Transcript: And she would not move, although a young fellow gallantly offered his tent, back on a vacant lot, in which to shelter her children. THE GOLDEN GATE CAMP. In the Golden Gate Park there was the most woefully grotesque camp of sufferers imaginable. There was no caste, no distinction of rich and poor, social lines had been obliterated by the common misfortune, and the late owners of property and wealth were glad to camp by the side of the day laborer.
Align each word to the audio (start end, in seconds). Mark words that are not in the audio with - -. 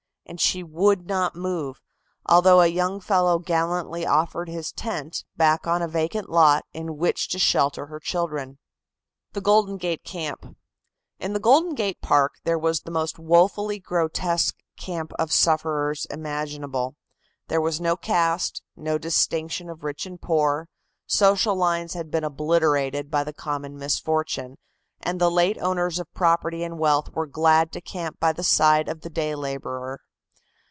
And 0.27 0.39
she 0.39 0.63
would 0.63 1.07
not 1.07 1.35
move, 1.35 1.81
although 2.25 2.61
a 2.61 2.67
young 2.67 3.01
fellow 3.01 3.37
gallantly 3.37 4.05
offered 4.05 4.47
his 4.47 4.71
tent, 4.71 5.25
back 5.35 5.67
on 5.67 5.81
a 5.81 5.89
vacant 5.89 6.29
lot, 6.29 6.63
in 6.71 6.95
which 6.95 7.27
to 7.31 7.39
shelter 7.39 7.87
her 7.87 7.99
children. 7.99 8.57
THE 9.33 9.41
GOLDEN 9.41 9.75
GATE 9.75 10.05
CAMP. 10.05 10.55
In 11.19 11.33
the 11.33 11.39
Golden 11.41 11.75
Gate 11.75 11.99
Park 12.01 12.35
there 12.45 12.57
was 12.57 12.79
the 12.81 12.91
most 12.91 13.19
woefully 13.19 13.77
grotesque 13.77 14.55
camp 14.77 15.11
of 15.19 15.33
sufferers 15.33 16.05
imaginable. 16.09 16.95
There 17.49 17.59
was 17.59 17.81
no 17.81 17.97
caste, 17.97 18.63
no 18.77 18.97
distinction 18.97 19.69
of 19.69 19.83
rich 19.83 20.05
and 20.05 20.21
poor, 20.21 20.69
social 21.07 21.57
lines 21.57 21.91
had 21.93 22.09
been 22.09 22.23
obliterated 22.23 23.11
by 23.11 23.25
the 23.25 23.33
common 23.33 23.77
misfortune, 23.77 24.55
and 25.01 25.19
the 25.19 25.29
late 25.31 25.57
owners 25.57 25.99
of 25.99 26.13
property 26.13 26.63
and 26.63 26.79
wealth 26.79 27.09
were 27.13 27.27
glad 27.27 27.73
to 27.73 27.81
camp 27.81 28.21
by 28.21 28.31
the 28.31 28.43
side 28.45 28.87
of 28.87 29.01
the 29.01 29.09
day 29.09 29.35
laborer. 29.35 29.99